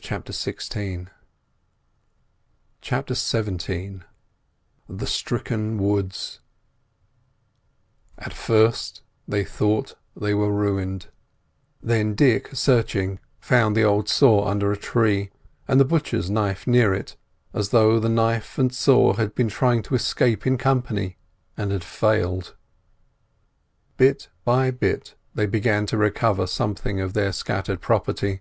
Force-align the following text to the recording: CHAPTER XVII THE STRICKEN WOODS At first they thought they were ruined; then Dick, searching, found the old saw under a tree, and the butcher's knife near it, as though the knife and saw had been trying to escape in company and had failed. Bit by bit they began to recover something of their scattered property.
CHAPTER 0.00 0.32
XVII 0.32 1.08
THE 2.80 5.06
STRICKEN 5.18 5.78
WOODS 5.78 6.40
At 8.16 8.32
first 8.32 9.02
they 9.28 9.44
thought 9.44 9.94
they 10.16 10.32
were 10.32 10.50
ruined; 10.50 11.08
then 11.82 12.14
Dick, 12.14 12.48
searching, 12.54 13.20
found 13.38 13.76
the 13.76 13.82
old 13.84 14.08
saw 14.08 14.46
under 14.48 14.72
a 14.72 14.78
tree, 14.78 15.30
and 15.68 15.78
the 15.78 15.84
butcher's 15.84 16.30
knife 16.30 16.66
near 16.66 16.94
it, 16.94 17.16
as 17.52 17.68
though 17.68 18.00
the 18.00 18.08
knife 18.08 18.56
and 18.56 18.74
saw 18.74 19.12
had 19.12 19.34
been 19.34 19.48
trying 19.48 19.82
to 19.82 19.94
escape 19.94 20.46
in 20.46 20.56
company 20.56 21.18
and 21.54 21.70
had 21.70 21.84
failed. 21.84 22.56
Bit 23.98 24.30
by 24.42 24.70
bit 24.70 25.16
they 25.34 25.44
began 25.44 25.84
to 25.84 25.98
recover 25.98 26.46
something 26.46 26.98
of 26.98 27.12
their 27.12 27.30
scattered 27.32 27.82
property. 27.82 28.40